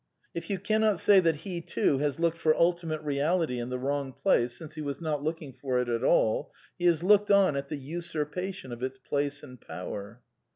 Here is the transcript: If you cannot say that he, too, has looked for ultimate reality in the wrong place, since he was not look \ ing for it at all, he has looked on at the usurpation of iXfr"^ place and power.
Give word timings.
If 0.33 0.49
you 0.49 0.57
cannot 0.57 0.99
say 0.99 1.19
that 1.19 1.35
he, 1.45 1.61
too, 1.61 1.99
has 1.99 2.19
looked 2.19 2.37
for 2.39 2.55
ultimate 2.55 3.03
reality 3.03 3.59
in 3.59 3.69
the 3.69 3.77
wrong 3.77 4.13
place, 4.13 4.57
since 4.57 4.73
he 4.73 4.81
was 4.81 4.99
not 4.99 5.21
look 5.21 5.39
\ 5.41 5.41
ing 5.43 5.53
for 5.53 5.79
it 5.79 5.89
at 5.89 6.03
all, 6.03 6.51
he 6.79 6.85
has 6.85 7.03
looked 7.03 7.29
on 7.29 7.55
at 7.55 7.67
the 7.69 7.77
usurpation 7.77 8.71
of 8.71 8.79
iXfr"^ 8.79 9.03
place 9.03 9.43
and 9.43 9.61
power. 9.61 10.23